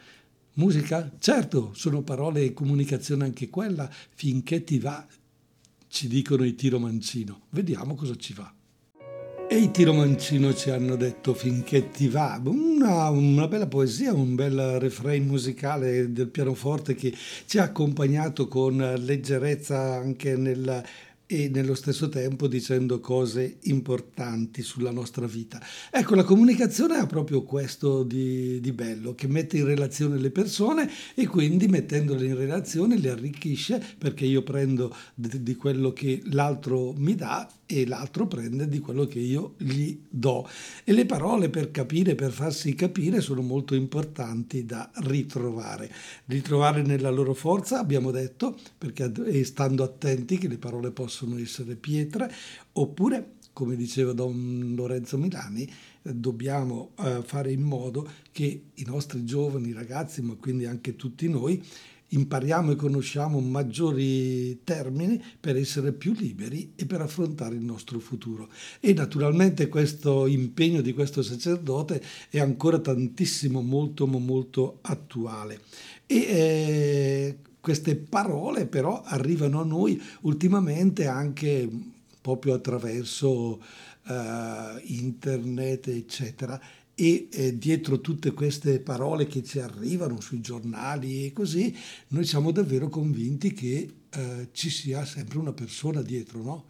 Musica? 0.55 1.09
Certo, 1.17 1.71
sono 1.73 2.01
parole 2.01 2.43
e 2.43 2.51
comunicazione 2.51 3.23
anche 3.23 3.49
quella, 3.49 3.89
finché 3.89 4.65
ti 4.65 4.79
va, 4.79 5.07
ci 5.87 6.09
dicono 6.09 6.43
i 6.43 6.55
Tiro 6.55 6.79
Mancino. 6.79 7.43
Vediamo 7.51 7.95
cosa 7.95 8.17
ci 8.17 8.33
va. 8.33 8.53
E 9.47 9.55
i 9.55 9.71
Tiro 9.71 9.93
Mancino 9.93 10.53
ci 10.53 10.71
hanno 10.71 10.97
detto 10.97 11.33
finché 11.33 11.89
ti 11.89 12.09
va, 12.09 12.41
una, 12.43 13.07
una, 13.07 13.47
bella 13.47 13.67
poesia, 13.67 14.11
un 14.11 14.35
bel 14.35 14.77
refrain 14.79 15.25
musicale 15.25 16.11
del 16.11 16.27
pianoforte 16.27 16.95
che 16.95 17.15
ci 17.45 17.59
ha 17.59 17.63
accompagnato 17.63 18.49
con 18.49 18.75
leggerezza 18.97 19.79
anche 19.79 20.35
nel 20.35 20.83
e 21.25 21.49
nello 21.49 21.73
stesso 21.73 22.09
tempo 22.09 22.47
dicendo 22.47 22.99
cose 22.99 23.57
importanti 23.63 24.61
sulla 24.61 24.91
nostra 24.91 25.25
vita. 25.25 25.61
Ecco, 25.89 26.15
la 26.15 26.23
comunicazione 26.23 26.97
ha 26.97 27.05
proprio 27.05 27.43
questo 27.43 28.03
di, 28.03 28.59
di, 28.59 28.71
bello, 28.71 29.15
che 29.15 29.27
mette 29.27 29.57
in 29.57 29.65
relazione 29.65 30.17
le 30.17 30.31
persone 30.31 30.89
e 31.15 31.25
quindi 31.27 31.67
mettendole 31.67 32.25
in 32.25 32.35
relazione 32.35 32.97
le 32.97 33.09
arricchisce 33.09 33.81
perché 33.97 34.25
io 34.25 34.43
prendo 34.43 34.95
di, 35.15 35.41
di 35.41 35.55
quello 35.55 35.93
che 35.93 36.21
l'altro 36.25 36.93
mi 36.93 37.15
dà 37.15 37.49
e 37.73 37.85
l'altro 37.85 38.27
prende 38.27 38.67
di 38.67 38.79
quello 38.79 39.05
che 39.05 39.19
io 39.19 39.55
gli 39.57 39.97
do. 40.07 40.47
E 40.83 40.93
le 40.93 41.05
parole 41.05 41.49
per 41.49 41.71
capire, 41.71 42.15
per 42.15 42.31
farsi 42.31 42.75
capire, 42.75 43.21
sono 43.21 43.41
molto 43.41 43.75
importanti 43.75 44.65
da 44.65 44.89
ritrovare. 44.95 45.91
Ritrovare 46.25 46.81
nella 46.81 47.09
loro 47.09 47.33
forza, 47.33 47.79
abbiamo 47.79 48.11
detto, 48.11 48.57
perché 48.77 49.43
stando 49.43 49.83
attenti 49.83 50.37
che 50.37 50.47
le 50.47 50.57
parole 50.57 50.91
possono 50.91 51.37
essere 51.37 51.75
pietre, 51.75 52.31
oppure, 52.73 53.33
come 53.53 53.75
diceva 53.75 54.13
Don 54.13 54.73
Lorenzo 54.75 55.17
Milani, 55.17 55.69
dobbiamo 56.01 56.91
eh, 56.99 57.21
fare 57.23 57.51
in 57.51 57.61
modo 57.61 58.07
che 58.31 58.63
i 58.73 58.83
nostri 58.85 59.23
giovani 59.23 59.71
ragazzi, 59.71 60.21
ma 60.21 60.35
quindi 60.35 60.65
anche 60.65 60.95
tutti 60.95 61.29
noi, 61.29 61.63
impariamo 62.13 62.71
e 62.71 62.75
conosciamo 62.75 63.39
maggiori 63.39 64.63
termini 64.63 65.21
per 65.39 65.55
essere 65.55 65.91
più 65.91 66.13
liberi 66.13 66.73
e 66.75 66.85
per 66.85 67.01
affrontare 67.01 67.55
il 67.55 67.63
nostro 67.63 67.99
futuro. 67.99 68.49
E 68.79 68.93
naturalmente 68.93 69.67
questo 69.67 70.25
impegno 70.27 70.81
di 70.81 70.93
questo 70.93 71.21
sacerdote 71.21 72.01
è 72.29 72.39
ancora 72.39 72.79
tantissimo, 72.79 73.61
molto, 73.61 74.07
molto 74.07 74.79
attuale. 74.81 75.59
E 76.05 76.17
eh, 76.17 77.37
queste 77.59 77.95
parole 77.95 78.65
però 78.67 79.01
arrivano 79.03 79.61
a 79.61 79.65
noi 79.65 80.01
ultimamente 80.21 81.07
anche 81.07 81.69
proprio 82.21 82.53
attraverso 82.53 83.61
eh, 84.07 84.81
internet, 84.85 85.87
eccetera 85.87 86.59
e 86.95 87.27
eh, 87.31 87.57
dietro 87.57 88.01
tutte 88.01 88.33
queste 88.33 88.79
parole 88.79 89.25
che 89.25 89.43
ci 89.43 89.59
arrivano 89.59 90.21
sui 90.21 90.41
giornali 90.41 91.25
e 91.25 91.33
così, 91.33 91.75
noi 92.09 92.25
siamo 92.25 92.51
davvero 92.51 92.89
convinti 92.89 93.51
che 93.53 93.89
eh, 94.09 94.47
ci 94.51 94.69
sia 94.69 95.05
sempre 95.05 95.39
una 95.39 95.53
persona 95.53 96.01
dietro, 96.01 96.41
no? 96.41 96.65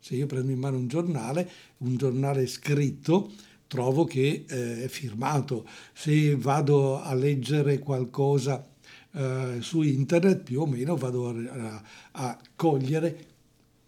Se 0.00 0.14
io 0.14 0.26
prendo 0.26 0.52
in 0.52 0.58
mano 0.58 0.76
un 0.76 0.88
giornale, 0.88 1.50
un 1.78 1.96
giornale 1.96 2.46
scritto, 2.46 3.32
trovo 3.66 4.04
che 4.04 4.44
eh, 4.48 4.84
è 4.84 4.88
firmato. 4.88 5.66
Se 5.92 6.36
vado 6.36 7.00
a 7.00 7.14
leggere 7.14 7.78
qualcosa 7.78 8.66
eh, 9.12 9.58
su 9.60 9.82
internet, 9.82 10.42
più 10.42 10.60
o 10.60 10.66
meno 10.66 10.96
vado 10.96 11.28
a, 11.28 11.82
a 12.12 12.40
cogliere 12.54 13.26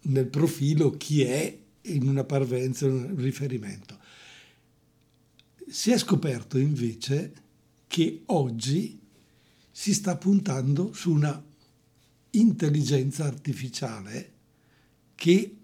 nel 0.03 0.27
profilo 0.27 0.91
chi 0.91 1.23
è 1.23 1.57
in 1.83 2.07
una 2.07 2.23
parvenza, 2.23 2.85
un 2.85 3.15
riferimento. 3.17 3.99
Si 5.71 5.89
è 5.89 5.97
scoperto 5.97 6.57
invece 6.57 7.31
che 7.87 8.23
oggi 8.25 8.99
si 9.71 9.93
sta 9.93 10.17
puntando 10.17 10.91
su 10.91 11.13
una 11.13 11.41
intelligenza 12.31 13.23
artificiale 13.23 14.31
che 15.15 15.55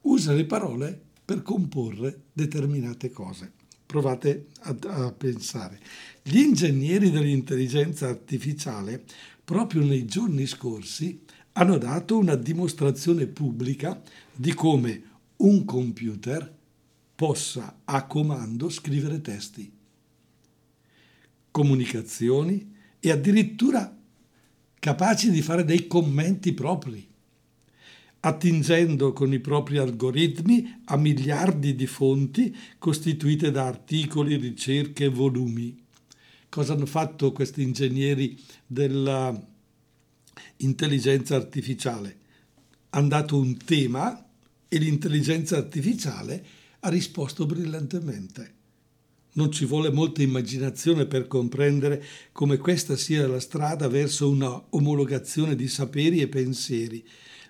usa 0.00 0.32
le 0.32 0.46
parole 0.46 0.98
per 1.22 1.42
comporre 1.42 2.22
determinate 2.32 3.10
cose. 3.10 3.52
Provate 3.84 4.46
a, 4.60 4.74
a, 4.86 5.12
pensare. 5.12 5.78
Gli 6.22 6.38
ingegneri 6.38 7.10
dell'intelligenza 7.10 8.08
artificiale, 8.08 9.04
proprio 9.44 9.84
nei 9.84 10.06
giorni 10.06 10.46
scorsi, 10.46 11.20
hanno 11.52 11.76
dato 11.76 12.16
una 12.16 12.36
dimostrazione 12.36 13.26
pubblica 13.26 14.00
di 14.34 14.54
come 14.54 15.02
un 15.36 15.66
computer 15.66 16.55
possa 17.16 17.80
a 17.84 18.04
comando 18.04 18.68
scrivere 18.68 19.20
testi, 19.22 19.72
comunicazioni 21.50 22.74
e 23.00 23.10
addirittura 23.10 23.98
capaci 24.78 25.30
di 25.30 25.40
fare 25.40 25.64
dei 25.64 25.86
commenti 25.86 26.52
propri, 26.52 27.08
attingendo 28.20 29.14
con 29.14 29.32
i 29.32 29.40
propri 29.40 29.78
algoritmi 29.78 30.82
a 30.84 30.96
miliardi 30.96 31.74
di 31.74 31.86
fonti 31.86 32.54
costituite 32.78 33.50
da 33.50 33.66
articoli, 33.66 34.36
ricerche 34.36 35.06
e 35.06 35.08
volumi. 35.08 35.82
Cosa 36.50 36.74
hanno 36.74 36.86
fatto 36.86 37.32
questi 37.32 37.62
ingegneri 37.62 38.38
dell'intelligenza 38.66 41.34
artificiale? 41.34 42.18
Hanno 42.90 43.08
dato 43.08 43.38
un 43.38 43.56
tema 43.56 44.22
e 44.68 44.78
l'intelligenza 44.78 45.56
artificiale 45.56 46.44
ha 46.86 46.88
risposto 46.88 47.46
brillantemente. 47.46 48.54
Non 49.32 49.50
ci 49.50 49.66
vuole 49.66 49.90
molta 49.90 50.22
immaginazione 50.22 51.06
per 51.06 51.26
comprendere 51.26 52.02
come 52.32 52.58
questa 52.58 52.96
sia 52.96 53.26
la 53.26 53.40
strada 53.40 53.88
verso 53.88 54.30
una 54.30 54.64
omologazione 54.70 55.56
di 55.56 55.66
saperi 55.66 56.20
e 56.20 56.28
pensieri, 56.28 57.04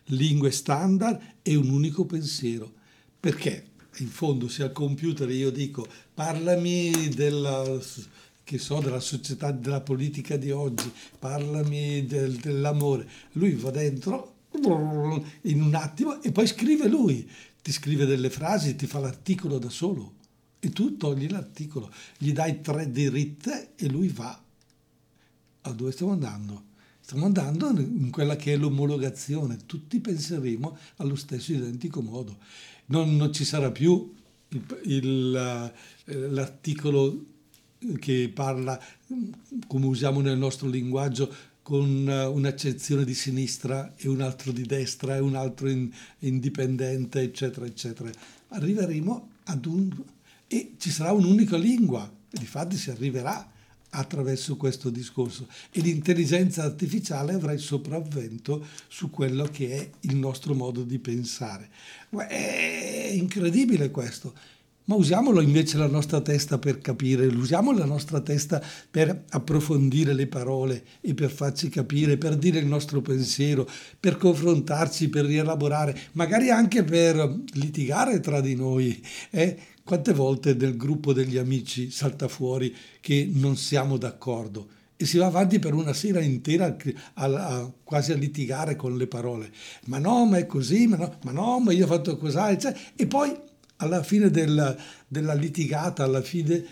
lingue 0.07 0.51
standard 0.51 1.21
e 1.43 1.55
un 1.55 1.69
unico 1.69 2.07
pensiero. 2.07 2.73
Perché 3.21 3.67
in 3.99 4.09
fondo 4.09 4.49
se 4.49 4.63
al 4.63 4.73
computer 4.73 5.31
io 5.31 5.51
dico 5.51 5.87
parlami 6.15 7.11
della, 7.15 7.79
so, 7.81 8.81
della 8.81 9.01
società, 9.01 9.53
della 9.53 9.83
politica 9.83 10.39
di 10.39 10.51
oggi, 10.51 10.91
parlami 11.19 12.07
del, 12.07 12.37
dell'amore, 12.37 13.07
lui 13.33 13.53
va 13.53 13.71
dentro 13.71 14.33
in 15.43 15.63
un 15.63 15.75
attimo 15.75 16.23
e 16.23 16.33
poi 16.33 16.47
scrive 16.47 16.89
lui 16.89 17.29
ti 17.67 17.73
scrive 17.73 18.07
delle 18.07 18.31
frasi, 18.31 18.77
ti 18.77 18.87
fa 18.87 19.01
l'articolo 19.01 19.59
da 19.59 19.71
solo 19.71 20.15
e 20.61 20.71
tu 20.71 20.97
togli 20.97 21.29
l'articolo, 21.29 21.91
gli 22.17 22.31
dai 22.33 22.61
tre 22.61 22.93
diritte 22.93 23.73
e 23.75 23.89
lui 23.89 24.07
va. 24.07 24.41
A 25.63 25.73
dove 25.73 25.91
stiamo 25.91 26.13
andando? 26.13 26.63
stiamo 27.01 27.25
andando 27.25 27.71
in 27.81 28.11
quella 28.11 28.37
che 28.37 28.53
è 28.53 28.57
l'omologazione, 28.57 29.59
tutti 29.67 29.99
penseremo 29.99 30.79
allo 30.99 31.17
stesso 31.17 31.53
identico 31.53 32.01
modo. 32.03 32.39
Non, 32.87 33.17
non 33.17 33.33
ci 33.33 33.45
sarà 33.45 33.73
più 33.73 34.15
il, 34.51 34.81
il, 34.85 35.73
eh, 36.05 36.15
l'articolo 36.29 37.25
che 37.99 38.31
parla, 38.33 38.81
come 39.67 39.87
usiamo 39.87 40.21
nel 40.21 40.39
nostro 40.39 40.69
linguaggio, 40.69 41.35
con 41.67 42.09
eh, 42.09 42.25
un'accezione 42.27 43.05
di 43.05 43.13
sinistra 43.13 43.93
e 43.97 44.07
un 44.07 44.21
altro 44.21 44.53
di 44.53 44.63
destra 44.63 45.17
e 45.17 45.19
un 45.19 45.35
altro 45.35 45.69
in, 45.69 45.91
indipendente, 46.21 47.21
eccetera, 47.21 47.67
eccetera. 47.67 48.09
Arriveremo 48.51 49.31
ad 49.47 49.67
un... 49.67 49.91
e 50.47 50.75
ci 50.79 50.91
sarà 50.91 51.11
un'unica 51.11 51.57
lingua, 51.57 52.09
difatti 52.31 52.77
si 52.77 52.91
arriverà 52.91 53.51
attraverso 53.91 54.57
questo 54.57 54.91
discorso 54.91 55.49
e 55.73 55.81
l'intelligenza 55.81 56.63
artificiale 56.63 57.35
avrà 57.35 57.51
il 57.51 57.59
sopravvento 57.59 58.65
su 58.87 59.11
quello 59.11 59.47
che 59.47 59.77
è 59.77 59.91
il 60.03 60.15
nostro 60.15 60.55
modo 60.55 60.85
di 60.85 61.01
pensare. 61.01 61.69
È 62.29 63.11
incredibile 63.13 63.91
questo 63.91 64.35
ma 64.87 64.95
usiamolo 64.95 65.41
invece 65.41 65.79
la 65.79 65.87
nostra 65.87 66.21
testa 66.21 66.59
per 66.59 66.81
capire, 66.81 67.27
usiamo 67.27 67.73
la 67.73 67.85
nostra 67.85 68.21
testa 68.21 68.63
per 68.91 69.25
approfondire 69.31 70.13
le 70.13 70.27
parole 70.27 70.85
e 71.01 71.15
per 71.15 71.31
farci 71.31 71.69
capire, 71.69 72.17
per 72.17 72.37
dire 72.37 72.59
il 72.59 72.67
nostro 72.67 73.01
pensiero, 73.01 73.69
per 73.99 74.17
confrontarci, 74.17 75.09
per 75.09 75.25
rielaborare, 75.25 75.97
magari 76.13 76.51
anche 76.51 76.85
per 76.85 77.43
litigare 77.55 78.21
tra 78.21 78.41
di 78.41 78.55
noi. 78.55 79.01
Eh? 79.31 79.57
Quante 79.85 80.13
volte 80.13 80.55
nel 80.55 80.77
gruppo 80.77 81.13
degli 81.13 81.37
amici 81.37 81.91
salta 81.91 82.29
fuori 82.29 82.75
che 83.01 83.29
non 83.33 83.57
siamo 83.57 83.97
d'accordo? 83.97 84.75
e 84.99 85.05
si 85.05 85.19
va 85.19 85.27
avanti 85.27 85.59
per 85.59 85.75
una 85.75 85.93
sera 85.93 86.23
intera 86.23 86.75
a, 87.15 87.25
a, 87.25 87.73
quasi 87.85 88.13
a 88.13 88.17
litigare 88.17 88.77
con 88.77 88.97
le 88.97 89.07
parole. 89.07 89.51
Ma 89.87 89.99
no, 89.99 90.25
ma 90.25 90.39
è 90.39 90.47
così, 90.47 90.87
ma 90.87 90.97
no, 90.97 91.19
ma, 91.23 91.33
no, 91.33 91.61
ma 91.61 91.73
io 91.73 91.85
ho 91.85 91.87
fatto 91.87 92.17
così, 92.17 92.39
eccetera. 92.39 92.79
E 92.97 93.07
poi 93.07 93.31
alla 93.77 94.03
fine 94.03 94.31
del, 94.31 94.77
della 95.07 95.35
litigata, 95.35 96.05
alla 96.05 96.23
fine 96.23 96.65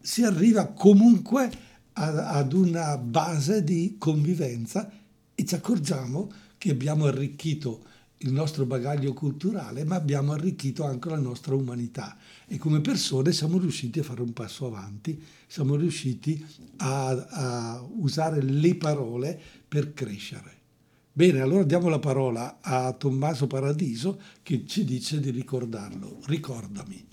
si 0.00 0.22
arriva 0.22 0.66
comunque 0.66 1.50
a, 1.94 2.30
ad 2.30 2.52
una 2.52 2.96
base 2.96 3.62
di 3.62 3.96
convivenza 3.98 4.90
e 5.34 5.44
ci 5.44 5.54
accorgiamo 5.54 6.30
che 6.56 6.70
abbiamo 6.70 7.06
arricchito 7.06 7.84
il 8.22 8.32
nostro 8.32 8.66
bagaglio 8.66 9.14
culturale, 9.14 9.84
ma 9.84 9.96
abbiamo 9.96 10.32
arricchito 10.32 10.84
anche 10.84 11.08
la 11.08 11.18
nostra 11.18 11.54
umanità 11.54 12.18
e 12.46 12.58
come 12.58 12.80
persone 12.80 13.32
siamo 13.32 13.58
riusciti 13.58 13.98
a 13.98 14.02
fare 14.02 14.20
un 14.20 14.32
passo 14.32 14.66
avanti, 14.66 15.22
siamo 15.46 15.74
riusciti 15.76 16.44
a, 16.78 17.08
a 17.08 17.88
usare 17.96 18.42
le 18.42 18.74
parole 18.74 19.40
per 19.66 19.94
crescere. 19.94 20.58
Bene, 21.12 21.40
allora 21.40 21.64
diamo 21.64 21.88
la 21.88 21.98
parola 21.98 22.58
a 22.60 22.92
Tommaso 22.92 23.48
Paradiso 23.48 24.20
che 24.42 24.64
ci 24.64 24.84
dice 24.84 25.18
di 25.18 25.30
ricordarlo. 25.30 26.20
Ricordami. 26.26 27.04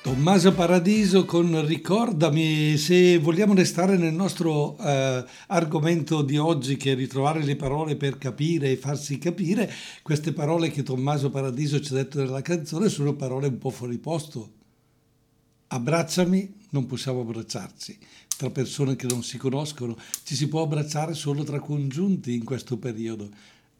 Tommaso 0.00 0.54
Paradiso 0.54 1.24
con 1.24 1.66
Ricordami, 1.66 2.76
se 2.78 3.18
vogliamo 3.18 3.54
restare 3.54 3.96
nel 3.96 4.14
nostro 4.14 4.78
eh, 4.78 5.24
argomento 5.48 6.22
di 6.22 6.38
oggi 6.38 6.76
che 6.76 6.92
è 6.92 6.94
ritrovare 6.94 7.42
le 7.42 7.56
parole 7.56 7.96
per 7.96 8.16
capire 8.16 8.70
e 8.70 8.76
farsi 8.76 9.18
capire, 9.18 9.70
queste 10.02 10.32
parole 10.32 10.70
che 10.70 10.84
Tommaso 10.84 11.30
Paradiso 11.30 11.80
ci 11.80 11.92
ha 11.92 11.96
detto 11.96 12.20
nella 12.20 12.42
canzone 12.42 12.88
sono 12.88 13.14
parole 13.14 13.48
un 13.48 13.58
po' 13.58 13.70
fuori 13.70 13.98
posto. 13.98 14.52
Abbracciami, 15.66 16.54
non 16.70 16.86
possiamo 16.86 17.20
abbracciarci 17.20 17.98
tra 18.40 18.48
persone 18.48 18.96
che 18.96 19.06
non 19.06 19.22
si 19.22 19.36
conoscono, 19.36 19.98
ci 20.22 20.34
si 20.34 20.48
può 20.48 20.62
abbracciare 20.62 21.12
solo 21.12 21.44
tra 21.44 21.60
congiunti 21.60 22.34
in 22.34 22.42
questo 22.42 22.78
periodo. 22.78 23.28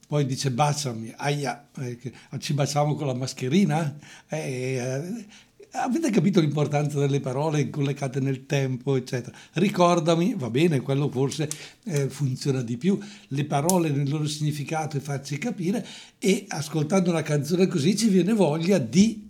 Poi 0.06 0.26
dice 0.26 0.50
baciami, 0.50 1.14
aia, 1.16 1.68
eh, 1.78 1.98
ci 2.38 2.52
baciamo 2.52 2.94
con 2.94 3.06
la 3.06 3.14
mascherina? 3.14 3.96
Eh, 4.28 4.74
eh, 4.74 5.26
avete 5.70 6.10
capito 6.10 6.40
l'importanza 6.40 6.98
delle 6.98 7.20
parole 7.20 7.70
collegate 7.70 8.20
nel 8.20 8.44
tempo, 8.44 8.96
eccetera. 8.96 9.34
Ricordami, 9.54 10.34
va 10.36 10.50
bene, 10.50 10.82
quello 10.82 11.08
forse 11.08 11.48
eh, 11.84 12.10
funziona 12.10 12.60
di 12.60 12.76
più, 12.76 12.98
le 13.28 13.44
parole 13.46 13.88
nel 13.88 14.10
loro 14.10 14.26
significato 14.26 14.98
e 14.98 15.00
farci 15.00 15.38
capire 15.38 15.86
e 16.18 16.44
ascoltando 16.48 17.08
una 17.08 17.22
canzone 17.22 17.66
così 17.66 17.96
ci 17.96 18.08
viene 18.08 18.34
voglia 18.34 18.76
di 18.76 19.29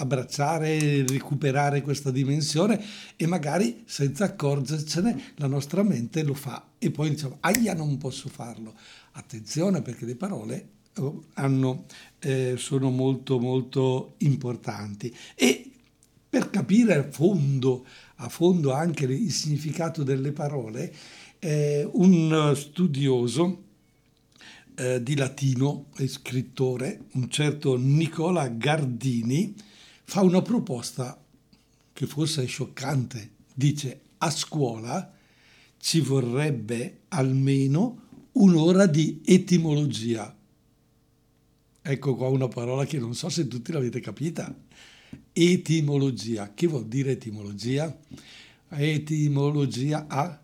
abbracciare, 0.00 1.04
recuperare 1.06 1.82
questa 1.82 2.10
dimensione 2.10 2.80
e 3.16 3.26
magari 3.26 3.82
senza 3.86 4.24
accorgercene 4.24 5.32
la 5.36 5.46
nostra 5.46 5.82
mente 5.82 6.22
lo 6.22 6.34
fa 6.34 6.64
e 6.78 6.90
poi 6.90 7.10
diciamo, 7.10 7.38
aia 7.40 7.74
non 7.74 7.98
posso 7.98 8.28
farlo. 8.28 8.74
Attenzione 9.12 9.82
perché 9.82 10.04
le 10.04 10.14
parole 10.14 10.68
oh, 10.96 11.24
hanno, 11.34 11.86
eh, 12.20 12.54
sono 12.56 12.90
molto 12.90 13.38
molto 13.40 14.14
importanti 14.18 15.14
e 15.34 15.70
per 16.28 16.50
capire 16.50 16.94
a 16.94 17.10
fondo, 17.10 17.84
a 18.16 18.28
fondo 18.28 18.72
anche 18.72 19.04
il 19.04 19.32
significato 19.32 20.02
delle 20.02 20.30
parole, 20.30 20.92
eh, 21.40 21.88
un 21.90 22.52
studioso 22.54 23.62
eh, 24.76 25.02
di 25.02 25.16
latino 25.16 25.86
e 25.96 26.06
scrittore, 26.06 27.06
un 27.14 27.28
certo 27.30 27.76
Nicola 27.76 28.46
Gardini, 28.48 29.54
fa 30.08 30.22
una 30.22 30.40
proposta 30.40 31.22
che 31.92 32.06
forse 32.06 32.42
è 32.42 32.46
scioccante. 32.46 33.32
Dice 33.52 34.00
a 34.18 34.30
scuola 34.30 35.12
ci 35.78 36.00
vorrebbe 36.00 37.00
almeno 37.08 38.06
un'ora 38.32 38.86
di 38.86 39.20
etimologia. 39.22 40.34
Ecco 41.82 42.16
qua 42.16 42.28
una 42.28 42.48
parola 42.48 42.86
che 42.86 42.98
non 42.98 43.14
so 43.14 43.28
se 43.28 43.46
tutti 43.48 43.70
l'avete 43.70 44.00
capita. 44.00 44.56
Etimologia. 45.30 46.54
Che 46.54 46.66
vuol 46.66 46.86
dire 46.86 47.10
etimologia? 47.10 47.94
Etimologia 48.70 50.06
a 50.08 50.40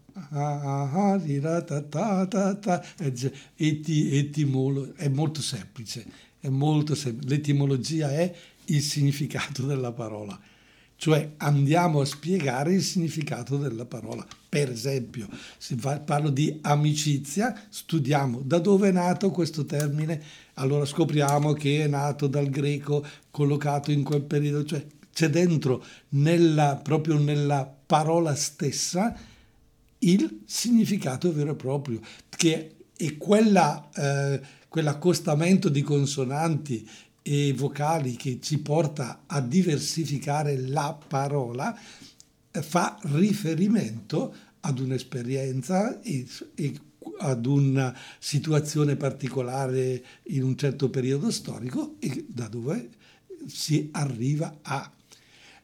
eti, 3.56 4.16
etimolo, 4.16 4.94
è 4.94 5.08
molto 5.08 5.40
semplice, 5.40 6.04
è 6.38 6.48
molto 6.48 6.94
semplice. 6.94 7.34
L'etimologia 7.34 8.10
è 8.10 8.34
il 8.66 8.82
significato 8.82 9.62
della 9.62 9.92
parola, 9.92 10.38
cioè 10.96 11.32
andiamo 11.38 12.00
a 12.00 12.04
spiegare 12.04 12.74
il 12.74 12.82
significato 12.82 13.56
della 13.56 13.84
parola. 13.84 14.26
Per 14.48 14.70
esempio, 14.70 15.28
se 15.58 15.74
parlo 15.74 16.30
di 16.30 16.58
amicizia, 16.62 17.66
studiamo 17.68 18.40
da 18.44 18.58
dove 18.58 18.88
è 18.88 18.92
nato 18.92 19.30
questo 19.30 19.64
termine, 19.64 20.22
allora 20.54 20.84
scopriamo 20.84 21.52
che 21.52 21.84
è 21.84 21.86
nato 21.88 22.26
dal 22.26 22.48
greco 22.48 23.04
collocato 23.30 23.90
in 23.90 24.04
quel 24.04 24.22
periodo, 24.22 24.64
cioè 24.64 24.86
c'è 25.12 25.30
dentro 25.30 25.84
nella, 26.10 26.76
proprio 26.76 27.18
nella 27.18 27.64
parola 27.86 28.34
stessa 28.34 29.16
il 29.98 30.42
significato 30.44 31.32
vero 31.32 31.52
e 31.52 31.56
proprio, 31.56 32.00
che 32.28 32.74
è 32.96 33.16
quella, 33.16 33.88
eh, 33.94 34.40
quell'accostamento 34.68 35.68
di 35.68 35.82
consonanti 35.82 36.88
e 37.26 37.54
vocali 37.54 38.16
che 38.16 38.38
ci 38.38 38.58
porta 38.58 39.22
a 39.26 39.40
diversificare 39.40 40.58
la 40.58 40.92
parola 41.08 41.74
eh, 42.50 42.62
fa 42.62 42.98
riferimento 43.00 44.34
ad 44.60 44.78
un'esperienza 44.78 46.02
e, 46.02 46.26
e 46.54 46.78
ad 47.20 47.46
una 47.46 47.96
situazione 48.18 48.96
particolare 48.96 50.04
in 50.24 50.42
un 50.42 50.54
certo 50.58 50.90
periodo 50.90 51.30
storico 51.30 51.96
e 51.98 52.26
da 52.28 52.46
dove 52.46 52.90
si 53.46 53.88
arriva 53.92 54.58
a. 54.60 54.92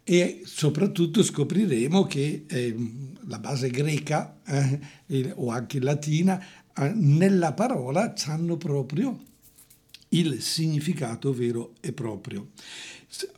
E 0.02 0.40
soprattutto 0.44 1.22
scopriremo 1.22 2.04
che 2.04 2.44
eh, 2.46 2.74
la 3.26 3.38
base 3.38 3.68
greca 3.68 4.38
eh, 4.46 5.32
o 5.34 5.50
anche 5.50 5.78
latina 5.78 6.42
eh, 6.74 6.90
nella 6.94 7.52
parola 7.52 8.14
hanno 8.26 8.56
proprio 8.56 9.28
il 10.10 10.40
significato 10.40 11.32
vero 11.32 11.74
e 11.80 11.92
proprio. 11.92 12.50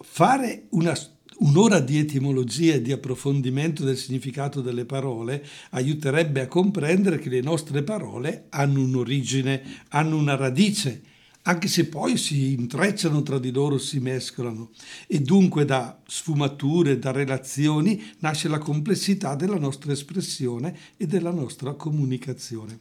Fare 0.00 0.66
una 0.70 0.94
Un'ora 1.42 1.80
di 1.80 1.98
etimologia 1.98 2.74
e 2.74 2.82
di 2.82 2.92
approfondimento 2.92 3.82
del 3.82 3.96
significato 3.96 4.60
delle 4.60 4.84
parole 4.84 5.44
aiuterebbe 5.70 6.42
a 6.42 6.46
comprendere 6.46 7.18
che 7.18 7.30
le 7.30 7.40
nostre 7.40 7.82
parole 7.82 8.46
hanno 8.50 8.80
un'origine, 8.82 9.62
hanno 9.88 10.18
una 10.18 10.36
radice, 10.36 11.02
anche 11.42 11.66
se 11.66 11.86
poi 11.86 12.16
si 12.16 12.52
intrecciano 12.52 13.22
tra 13.22 13.40
di 13.40 13.50
loro, 13.50 13.78
si 13.78 13.98
mescolano. 13.98 14.70
E 15.08 15.18
dunque 15.20 15.64
da 15.64 16.00
sfumature, 16.06 17.00
da 17.00 17.10
relazioni, 17.10 18.00
nasce 18.18 18.46
la 18.46 18.58
complessità 18.58 19.34
della 19.34 19.58
nostra 19.58 19.90
espressione 19.90 20.78
e 20.96 21.06
della 21.06 21.32
nostra 21.32 21.72
comunicazione. 21.72 22.78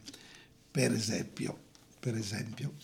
Per 0.70 0.92
esempio, 0.92 1.58
per 1.98 2.14
esempio 2.14 2.74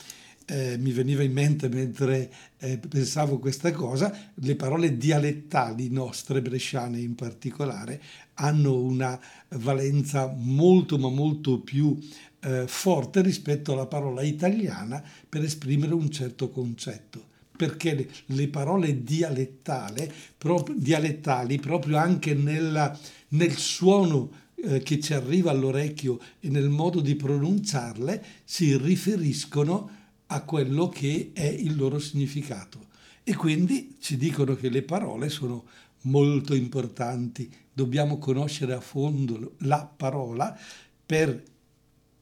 eh, 0.51 0.79
mi 0.79 0.93
veniva 0.93 1.23
in 1.23 1.33
mente 1.33 1.69
mentre 1.69 2.33
eh, 2.59 2.79
pensavo 2.79 3.39
questa 3.39 3.71
cosa, 3.73 4.33
le 4.35 4.57
parole 4.57 4.97
dialettali 4.97 5.91
nostre, 5.91 6.41
bresciane 6.41 6.99
in 6.99 7.15
particolare, 7.15 8.01
hanno 8.35 8.81
una 8.81 9.19
valenza 9.57 10.35
molto 10.35 10.99
ma 10.99 11.11
molto 11.11 11.61
più 11.61 11.99
eh, 12.41 12.65
forte 12.67 13.21
rispetto 13.21 13.73
alla 13.73 13.87
parola 13.87 14.23
italiana 14.23 15.03
per 15.29 15.43
esprimere 15.43 15.93
un 15.93 16.11
certo 16.11 16.49
concetto. 16.49 17.27
Perché 17.55 17.95
le, 17.95 18.09
le 18.27 18.49
parole 18.49 19.03
dialettali, 19.03 20.11
proprio, 20.39 20.77
dialettali, 20.79 21.59
proprio 21.59 21.99
anche 21.99 22.33
nella, 22.33 22.97
nel 23.31 23.57
suono 23.57 24.31
eh, 24.55 24.81
che 24.81 24.99
ci 25.01 25.13
arriva 25.13 25.51
all'orecchio 25.51 26.21
e 26.41 26.49
nel 26.49 26.69
modo 26.69 27.01
di 27.01 27.17
pronunciarle, 27.17 28.25
si 28.45 28.77
riferiscono 28.79 29.98
a 30.29 30.43
quello 30.43 30.89
che 30.89 31.31
è 31.35 31.47
il 31.47 31.77
loro 31.77 31.99
significato. 31.99 32.87
E 33.23 33.35
quindi 33.35 33.97
ci 34.01 34.17
dicono 34.17 34.55
che 34.55 34.69
le 34.69 34.83
parole 34.83 35.29
sono 35.29 35.67
molto 36.03 36.55
importanti, 36.55 37.53
dobbiamo 37.73 38.19
conoscere 38.19 38.73
a 38.73 38.81
fondo 38.81 39.55
la 39.59 39.85
parola 39.85 40.59
per 41.05 41.43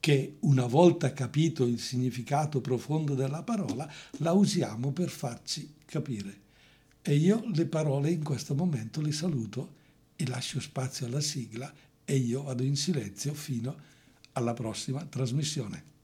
che 0.01 0.37
una 0.40 0.66
volta 0.66 1.12
capito 1.12 1.64
il 1.64 1.81
significato 1.81 2.61
profondo 2.61 3.14
della 3.14 3.42
parola, 3.42 3.90
la 4.19 4.33
usiamo 4.33 4.92
per 4.92 5.09
farci 5.09 5.75
capire. 5.85 6.42
E 7.03 7.16
io 7.16 7.42
le 7.53 7.66
parole 7.66 8.11
in 8.11 8.23
questo 8.23 8.55
momento 8.55 9.01
le 9.01 9.11
saluto 9.11 9.75
e 10.14 10.27
lascio 10.27 10.61
spazio 10.61 11.07
alla 11.07 11.21
sigla 11.21 11.73
e 12.05 12.16
io 12.16 12.45
vado 12.45 12.62
in 12.62 12.77
silenzio 12.77 13.35
fino 13.35 13.77
alla 14.33 14.55
prossima 14.55 15.05
trasmissione. 15.05 15.95